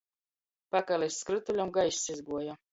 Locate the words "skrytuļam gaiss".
1.25-2.13